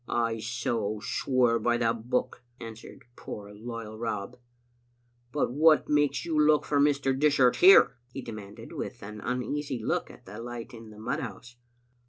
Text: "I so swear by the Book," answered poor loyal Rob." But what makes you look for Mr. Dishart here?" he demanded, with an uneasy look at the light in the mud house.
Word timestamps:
"I 0.29 0.39
so 0.39 0.99
swear 0.99 1.59
by 1.59 1.77
the 1.77 1.93
Book," 1.93 2.43
answered 2.59 3.03
poor 3.15 3.53
loyal 3.53 3.99
Rob." 3.99 4.39
But 5.31 5.51
what 5.53 5.89
makes 5.89 6.25
you 6.25 6.39
look 6.43 6.65
for 6.65 6.79
Mr. 6.79 7.13
Dishart 7.15 7.57
here?" 7.57 7.97
he 8.11 8.23
demanded, 8.23 8.71
with 8.73 9.03
an 9.03 9.21
uneasy 9.21 9.77
look 9.77 10.09
at 10.09 10.25
the 10.25 10.41
light 10.41 10.73
in 10.73 10.89
the 10.89 10.97
mud 10.97 11.19
house. 11.19 11.55